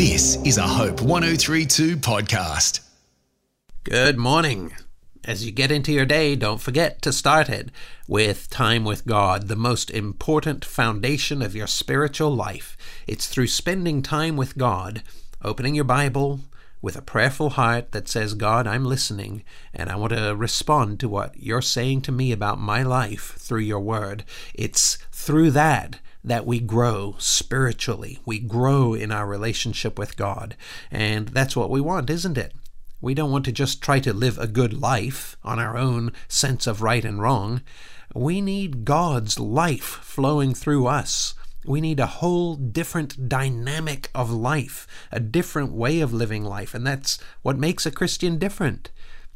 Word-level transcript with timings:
This 0.00 0.36
is 0.46 0.56
a 0.56 0.62
Hope 0.62 1.02
1032 1.02 1.98
podcast. 1.98 2.80
Good 3.84 4.16
morning. 4.16 4.72
As 5.26 5.44
you 5.44 5.52
get 5.52 5.70
into 5.70 5.92
your 5.92 6.06
day, 6.06 6.36
don't 6.36 6.62
forget 6.62 7.02
to 7.02 7.12
start 7.12 7.50
it 7.50 7.68
with 8.08 8.48
time 8.48 8.84
with 8.84 9.04
God, 9.04 9.48
the 9.48 9.56
most 9.56 9.90
important 9.90 10.64
foundation 10.64 11.42
of 11.42 11.54
your 11.54 11.66
spiritual 11.66 12.34
life. 12.34 12.78
It's 13.06 13.26
through 13.26 13.48
spending 13.48 14.00
time 14.00 14.38
with 14.38 14.56
God, 14.56 15.02
opening 15.44 15.74
your 15.74 15.84
Bible 15.84 16.40
with 16.80 16.96
a 16.96 17.02
prayerful 17.02 17.50
heart 17.50 17.92
that 17.92 18.08
says, 18.08 18.32
God, 18.32 18.66
I'm 18.66 18.86
listening, 18.86 19.44
and 19.74 19.90
I 19.90 19.96
want 19.96 20.14
to 20.14 20.34
respond 20.34 20.98
to 21.00 21.10
what 21.10 21.36
you're 21.36 21.60
saying 21.60 22.00
to 22.02 22.12
me 22.12 22.32
about 22.32 22.58
my 22.58 22.82
life 22.82 23.34
through 23.36 23.60
your 23.60 23.80
word. 23.80 24.24
It's 24.54 24.96
through 25.12 25.50
that 25.50 26.00
that 26.22 26.46
we 26.46 26.60
grow 26.60 27.16
spiritually. 27.18 28.18
We 28.24 28.38
grow 28.38 28.94
in 28.94 29.10
our 29.10 29.26
relationship 29.26 29.98
with 29.98 30.16
God. 30.16 30.56
And 30.90 31.28
that's 31.28 31.56
what 31.56 31.70
we 31.70 31.80
want, 31.80 32.10
isn't 32.10 32.38
it? 32.38 32.52
We 33.00 33.14
don't 33.14 33.30
want 33.30 33.46
to 33.46 33.52
just 33.52 33.82
try 33.82 34.00
to 34.00 34.12
live 34.12 34.38
a 34.38 34.46
good 34.46 34.78
life 34.78 35.36
on 35.42 35.58
our 35.58 35.78
own 35.78 36.12
sense 36.28 36.66
of 36.66 36.82
right 36.82 37.04
and 37.04 37.20
wrong. 37.20 37.62
We 38.14 38.40
need 38.40 38.84
God's 38.84 39.38
life 39.38 40.00
flowing 40.02 40.52
through 40.52 40.86
us. 40.86 41.34
We 41.64 41.80
need 41.80 42.00
a 42.00 42.06
whole 42.06 42.56
different 42.56 43.28
dynamic 43.28 44.10
of 44.14 44.30
life, 44.30 44.86
a 45.12 45.20
different 45.20 45.72
way 45.72 46.00
of 46.00 46.12
living 46.12 46.44
life. 46.44 46.74
And 46.74 46.86
that's 46.86 47.18
what 47.42 47.58
makes 47.58 47.86
a 47.86 47.90
Christian 47.90 48.38
different, 48.38 48.90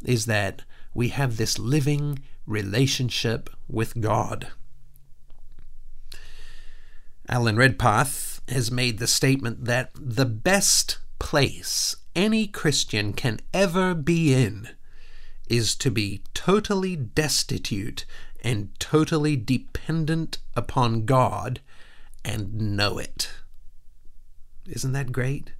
is 0.05 0.27
that 0.27 0.62
we 0.93 1.09
have 1.09 1.37
this 1.37 1.59
living 1.59 2.21
relationship 2.46 3.48
with 3.69 4.01
God. 4.01 4.48
Alan 7.28 7.56
Redpath 7.56 8.42
has 8.48 8.70
made 8.70 8.98
the 8.98 9.06
statement 9.06 9.65
that 9.65 9.91
the 9.95 10.27
best 10.27 10.98
place 11.19 11.96
any 12.15 12.46
Christian 12.46 13.12
can 13.12 13.40
ever 13.52 13.95
be 13.95 14.35
in 14.35 14.68
is 15.49 15.74
to 15.76 15.90
be 15.90 16.23
totally 16.34 16.96
destitute 16.96 18.04
and 18.43 18.79
totally 18.79 19.37
dependent 19.37 20.38
upon 20.54 21.07
God 21.07 21.60
and 22.24 22.76
know 22.76 22.99
it. 22.99 23.30
Isn't 24.66 24.93
that 24.93 25.12
great? 25.12 25.52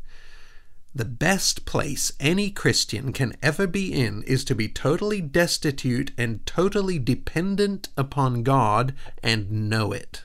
The 0.95 1.05
best 1.05 1.65
place 1.65 2.13
any 2.21 2.51
Christian 2.51 3.13
can 3.13 3.35
ever 3.43 3.67
be 3.67 3.93
in 3.93 4.23
is 4.25 4.45
to 4.45 4.55
be 4.55 4.69
totally 4.69 5.21
destitute 5.21 6.13
and 6.17 6.45
totally 6.47 6.99
dependent 6.99 7.89
upon 7.97 8.43
God 8.43 8.95
and 9.23 9.69
know 9.69 9.93
it. 9.93 10.25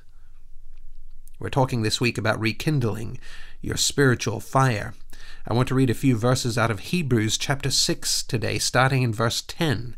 We're 1.40 1.50
talking 1.50 1.84
this 1.84 2.02
week 2.02 2.18
about 2.18 2.40
rekindling 2.42 3.18
your 3.62 3.78
spiritual 3.78 4.42
fire. 4.42 4.94
I 5.48 5.54
want 5.54 5.70
to 5.70 5.76
read 5.76 5.90
a 5.90 5.94
few 5.94 6.18
verses 6.18 6.58
out 6.58 6.70
of 6.70 6.82
Hebrews 6.82 7.38
chapter 7.38 7.72
6 7.72 8.24
today, 8.24 8.60
starting 8.60 9.04
in 9.04 9.14
verse 9.14 9.42
10. 9.42 9.96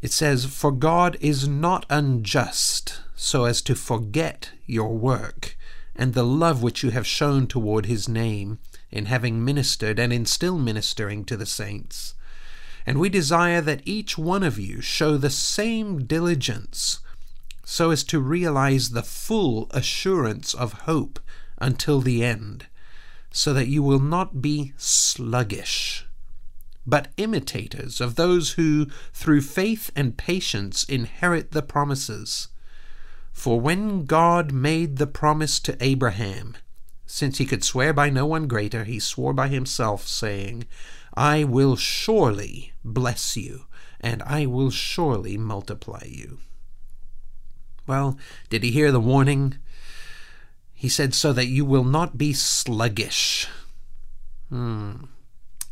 It 0.00 0.12
says, 0.12 0.44
For 0.44 0.70
God 0.70 1.16
is 1.20 1.48
not 1.48 1.84
unjust 1.90 3.00
so 3.16 3.44
as 3.44 3.60
to 3.62 3.74
forget 3.74 4.52
your 4.66 4.96
work 4.96 5.56
and 5.96 6.14
the 6.14 6.22
love 6.22 6.62
which 6.62 6.84
you 6.84 6.90
have 6.90 7.06
shown 7.06 7.48
toward 7.48 7.86
his 7.86 8.08
name 8.08 8.60
in 8.92 9.06
having 9.06 9.44
ministered 9.44 9.98
and 9.98 10.12
in 10.12 10.26
still 10.26 10.58
ministering 10.58 11.24
to 11.24 11.36
the 11.36 11.46
saints. 11.46 12.14
And 12.86 13.00
we 13.00 13.08
desire 13.08 13.60
that 13.62 13.82
each 13.84 14.16
one 14.16 14.44
of 14.44 14.60
you 14.60 14.80
show 14.80 15.16
the 15.16 15.28
same 15.28 16.04
diligence 16.04 17.00
so 17.68 17.90
as 17.90 18.04
to 18.04 18.20
realize 18.20 18.90
the 18.90 19.02
full 19.02 19.66
assurance 19.72 20.54
of 20.54 20.72
hope 20.84 21.18
until 21.58 22.00
the 22.00 22.22
end, 22.22 22.64
so 23.32 23.52
that 23.52 23.66
you 23.66 23.82
will 23.82 23.98
not 23.98 24.40
be 24.40 24.72
sluggish, 24.76 26.06
but 26.86 27.08
imitators 27.16 28.00
of 28.00 28.14
those 28.14 28.52
who, 28.52 28.86
through 29.12 29.40
faith 29.40 29.90
and 29.96 30.16
patience, 30.16 30.84
inherit 30.84 31.50
the 31.50 31.60
promises. 31.60 32.46
For 33.32 33.60
when 33.60 34.04
God 34.04 34.52
made 34.52 34.98
the 34.98 35.08
promise 35.08 35.58
to 35.60 35.76
Abraham, 35.80 36.56
since 37.04 37.38
he 37.38 37.44
could 37.44 37.64
swear 37.64 37.92
by 37.92 38.10
no 38.10 38.26
one 38.26 38.46
greater, 38.46 38.84
he 38.84 39.00
swore 39.00 39.32
by 39.32 39.48
himself, 39.48 40.06
saying, 40.06 40.66
I 41.14 41.42
will 41.42 41.74
surely 41.74 42.74
bless 42.84 43.36
you, 43.36 43.64
and 44.00 44.22
I 44.22 44.46
will 44.46 44.70
surely 44.70 45.36
multiply 45.36 46.04
you. 46.06 46.38
Well, 47.86 48.18
did 48.48 48.62
he 48.62 48.70
hear 48.70 48.90
the 48.90 49.00
warning? 49.00 49.58
He 50.74 50.88
said, 50.88 51.14
so 51.14 51.32
that 51.32 51.46
you 51.46 51.64
will 51.64 51.84
not 51.84 52.18
be 52.18 52.32
sluggish. 52.32 53.48
Hmm. 54.48 55.04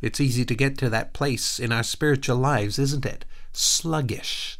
It's 0.00 0.20
easy 0.20 0.44
to 0.44 0.54
get 0.54 0.76
to 0.78 0.90
that 0.90 1.12
place 1.12 1.58
in 1.58 1.72
our 1.72 1.82
spiritual 1.82 2.36
lives, 2.36 2.78
isn't 2.78 3.06
it? 3.06 3.24
Sluggish. 3.52 4.58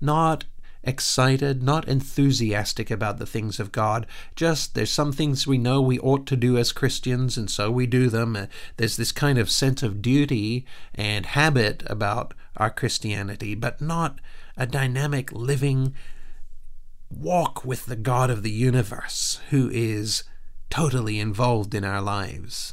Not 0.00 0.44
excited, 0.82 1.62
not 1.62 1.86
enthusiastic 1.88 2.90
about 2.90 3.18
the 3.18 3.26
things 3.26 3.60
of 3.60 3.72
God. 3.72 4.06
Just 4.36 4.74
there's 4.74 4.90
some 4.90 5.12
things 5.12 5.46
we 5.46 5.58
know 5.58 5.80
we 5.80 5.98
ought 5.98 6.26
to 6.26 6.36
do 6.36 6.56
as 6.56 6.72
Christians, 6.72 7.36
and 7.36 7.50
so 7.50 7.70
we 7.70 7.86
do 7.86 8.08
them. 8.08 8.36
Uh, 8.36 8.46
there's 8.76 8.96
this 8.96 9.12
kind 9.12 9.38
of 9.38 9.50
sense 9.50 9.82
of 9.82 10.00
duty 10.00 10.64
and 10.94 11.26
habit 11.26 11.82
about 11.86 12.34
our 12.56 12.70
Christianity, 12.70 13.54
but 13.54 13.80
not 13.80 14.20
a 14.56 14.66
dynamic, 14.66 15.30
living, 15.32 15.94
walk 17.10 17.64
with 17.64 17.86
the 17.86 17.96
God 17.96 18.30
of 18.30 18.42
the 18.42 18.50
universe 18.50 19.40
who 19.50 19.70
is 19.72 20.24
totally 20.70 21.18
involved 21.18 21.74
in 21.74 21.84
our 21.84 22.02
lives. 22.02 22.72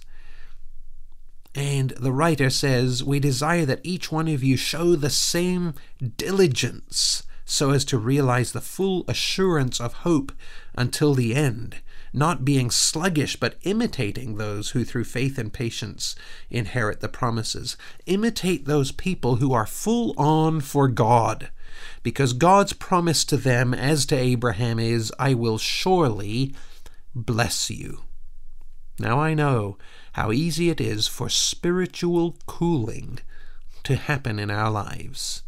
And 1.54 1.92
the 1.92 2.12
writer 2.12 2.50
says, 2.50 3.04
We 3.04 3.20
desire 3.20 3.66
that 3.66 3.80
each 3.84 4.12
one 4.12 4.28
of 4.28 4.44
you 4.44 4.58
show 4.58 4.96
the 4.96 5.10
same 5.10 5.74
diligence 6.18 7.24
so 7.46 7.72
as 7.72 7.86
to 7.86 7.98
realize 7.98 8.52
the 8.52 8.62
full 8.62 9.06
assurance 9.08 9.80
of 9.80 9.94
hope 9.94 10.34
until 10.76 11.14
the 11.14 11.34
end, 11.34 11.78
not 12.12 12.44
being 12.44 12.72
sluggish, 12.72 13.38
but 13.38 13.58
imitating 13.64 14.36
those 14.36 14.72
who 14.72 14.84
through 14.84 15.04
faith 15.06 15.38
and 15.38 15.54
patience 15.54 16.16
inherit 16.50 17.00
the 17.00 17.08
promises. 17.08 17.78
Imitate 18.06 18.66
those 18.66 18.92
people 18.92 19.38
who 19.38 19.54
are 19.54 19.68
full 19.68 20.14
on 20.18 20.60
for 20.60 20.88
God 20.88 21.50
because 22.04 22.34
God's 22.34 22.74
promise 22.74 23.26
to 23.26 23.38
them, 23.38 23.74
as 23.74 24.06
to 24.08 24.16
Abraham, 24.16 24.80
is, 24.80 25.12
I 25.20 25.34
will 25.34 25.58
surely 25.58 26.54
bless 27.14 27.70
you. 27.70 28.02
Now 29.00 29.20
I 29.20 29.34
know 29.34 29.78
how 30.14 30.32
easy 30.32 30.70
it 30.70 30.80
is 30.80 31.08
for 31.08 31.30
spiritual 31.30 32.38
cooling 32.46 33.20
to 33.84 33.96
happen 33.96 34.40
in 34.40 34.50
our 34.50 34.72
lives. 34.72 35.44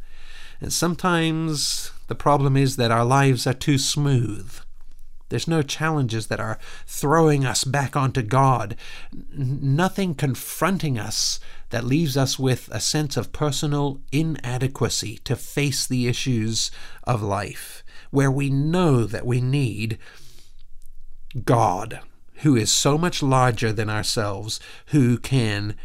And 0.60 0.74
sometimes 0.74 1.92
the 2.08 2.16
problem 2.16 2.58
is 2.58 2.76
that 2.78 2.92
our 2.92 3.06
lives 3.06 3.46
are 3.48 3.54
too 3.54 3.78
smooth. 3.78 4.54
There's 5.30 5.48
no 5.48 5.62
challenges 5.62 6.28
that 6.28 6.40
are 6.40 6.58
throwing 6.86 7.46
us 7.46 7.64
back 7.64 7.96
onto 7.96 8.22
God, 8.22 8.76
nothing 9.34 10.16
confronting 10.16 10.98
us 10.98 11.40
that 11.70 11.84
leaves 11.84 12.16
us 12.16 12.40
with 12.40 12.70
a 12.72 12.80
sense 12.80 13.18
of 13.18 13.34
personal 13.34 14.00
inadequacy 14.12 15.18
to 15.26 15.36
face 15.36 15.86
the 15.86 16.08
issues 16.08 16.72
of 17.04 17.22
life, 17.22 17.84
where 18.12 18.32
we 18.32 18.50
know 18.50 19.06
that 19.06 19.26
we 19.26 19.42
need 19.42 19.98
God, 21.44 22.00
who 22.38 22.56
is 22.56 22.72
so 22.72 22.98
much 22.98 23.22
larger 23.22 23.74
than 23.74 23.90
ourselves, 23.90 24.60
who 24.88 25.18
can 25.18 25.76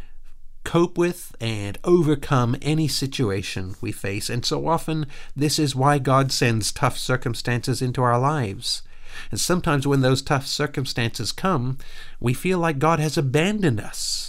cope 0.65 0.97
with 0.97 1.35
and 1.41 1.79
overcome 1.83 2.57
any 2.63 2.87
situation 2.87 3.75
we 3.81 3.91
face. 3.91 4.31
And 4.31 4.45
so 4.45 4.69
often, 4.69 5.07
this 5.35 5.59
is 5.59 5.75
why 5.75 5.99
God 5.99 6.31
sends 6.31 6.71
tough 6.71 6.97
circumstances 6.97 7.83
into 7.83 8.03
our 8.03 8.19
lives. 8.19 8.83
And 9.31 9.41
sometimes, 9.41 9.87
when 9.87 10.01
those 10.01 10.23
tough 10.23 10.47
circumstances 10.47 11.33
come, 11.33 11.79
we 12.21 12.33
feel 12.33 12.59
like 12.59 12.79
God 12.79 13.01
has 13.01 13.19
abandoned 13.19 13.81
us 13.81 14.22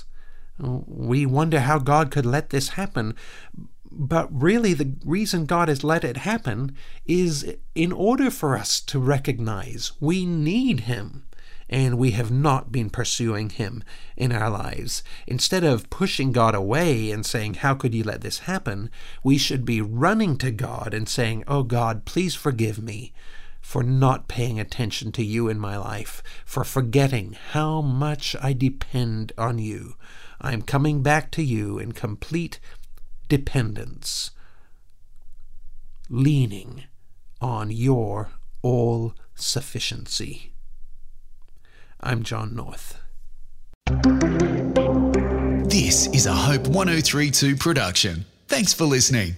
we 0.59 1.25
wonder 1.25 1.61
how 1.61 1.79
God 1.79 2.11
could 2.11 2.25
let 2.25 2.49
this 2.49 2.69
happen. 2.69 3.15
But 3.91 4.27
really, 4.31 4.73
the 4.73 4.95
reason 5.05 5.45
God 5.45 5.67
has 5.67 5.83
let 5.83 6.03
it 6.03 6.17
happen 6.17 6.75
is 7.05 7.55
in 7.75 7.91
order 7.91 8.31
for 8.31 8.57
us 8.57 8.81
to 8.81 8.99
recognize 8.99 9.91
we 9.99 10.25
need 10.25 10.81
Him 10.81 11.25
and 11.69 11.97
we 11.97 12.11
have 12.11 12.31
not 12.31 12.71
been 12.71 12.89
pursuing 12.89 13.49
Him 13.49 13.83
in 14.17 14.31
our 14.31 14.49
lives. 14.49 15.03
Instead 15.27 15.63
of 15.63 15.89
pushing 15.89 16.31
God 16.31 16.55
away 16.55 17.11
and 17.11 17.25
saying, 17.25 17.55
How 17.55 17.73
could 17.73 17.93
you 17.93 18.03
let 18.03 18.21
this 18.21 18.39
happen? 18.39 18.89
we 19.23 19.37
should 19.37 19.65
be 19.65 19.81
running 19.81 20.37
to 20.37 20.51
God 20.51 20.93
and 20.93 21.07
saying, 21.07 21.43
Oh 21.47 21.63
God, 21.63 22.05
please 22.05 22.35
forgive 22.35 22.81
me 22.81 23.13
for 23.61 23.81
not 23.81 24.27
paying 24.27 24.59
attention 24.59 25.11
to 25.13 25.23
you 25.23 25.47
in 25.47 25.57
my 25.57 25.77
life, 25.77 26.21
for 26.45 26.63
forgetting 26.63 27.35
how 27.51 27.81
much 27.81 28.35
I 28.41 28.53
depend 28.53 29.31
on 29.37 29.57
you. 29.57 29.95
I'm 30.45 30.61
coming 30.61 31.01
back 31.01 31.31
to 31.31 31.41
you 31.41 31.79
in 31.79 31.93
complete 31.93 32.59
dependence, 33.29 34.31
leaning 36.09 36.83
on 37.39 37.71
your 37.71 38.31
all 38.61 39.13
sufficiency. 39.35 40.51
I'm 42.01 42.23
John 42.23 42.53
North. 42.53 42.99
This 45.69 46.07
is 46.07 46.25
a 46.25 46.33
Hope 46.33 46.67
1032 46.67 47.55
production. 47.55 48.25
Thanks 48.49 48.73
for 48.73 48.83
listening. 48.83 49.37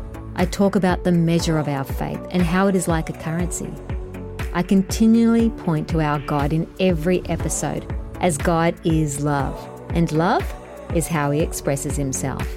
I 0.35 0.45
talk 0.45 0.75
about 0.75 1.03
the 1.03 1.11
measure 1.11 1.57
of 1.57 1.67
our 1.67 1.83
faith 1.83 2.21
and 2.31 2.41
how 2.41 2.67
it 2.67 2.75
is 2.75 2.87
like 2.87 3.09
a 3.09 3.13
currency. 3.13 3.71
I 4.53 4.63
continually 4.63 5.49
point 5.49 5.89
to 5.89 5.99
our 6.01 6.19
God 6.19 6.53
in 6.53 6.67
every 6.79 7.21
episode, 7.27 7.93
as 8.19 8.37
God 8.37 8.75
is 8.85 9.23
love, 9.23 9.57
and 9.93 10.11
love 10.11 10.43
is 10.95 11.07
how 11.07 11.31
He 11.31 11.41
expresses 11.41 11.95
Himself. 11.95 12.47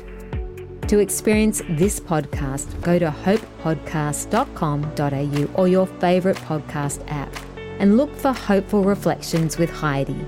To 0.89 0.99
experience 0.99 1.63
this 1.71 2.01
podcast, 2.01 2.81
go 2.83 2.99
to 2.99 3.11
hopepodcast.com.au 3.11 5.61
or 5.61 5.69
your 5.69 5.87
favourite 5.87 6.37
podcast 6.39 7.03
app 7.11 7.35
and 7.79 7.97
look 7.97 8.15
for 8.17 8.33
Hopeful 8.33 8.83
Reflections 8.85 9.59
with 9.59 9.71
Heidi. 9.71 10.27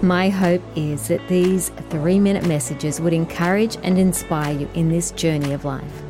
My 0.00 0.30
hope 0.30 0.62
is 0.74 1.08
that 1.08 1.26
these 1.28 1.70
three 1.90 2.18
minute 2.18 2.46
messages 2.46 3.00
would 3.00 3.12
encourage 3.12 3.76
and 3.82 3.98
inspire 3.98 4.58
you 4.58 4.68
in 4.74 4.88
this 4.88 5.10
journey 5.12 5.52
of 5.52 5.64
life. 5.64 6.02